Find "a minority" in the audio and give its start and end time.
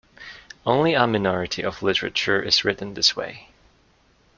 0.95-1.61